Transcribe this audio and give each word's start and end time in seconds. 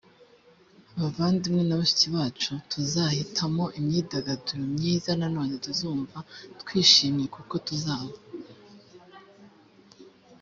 bavandimwe 0.99 1.63
na 1.65 1.79
bashiki 1.79 2.07
bacu 2.15 2.51
tuzahitamo 2.71 3.65
imyidagaduro 3.79 4.63
myiza 4.75 5.11
nanone 5.21 5.53
tuzumva 5.65 6.17
twishimye 6.61 7.25
kuko 7.35 7.53
tuzaba 7.67 8.15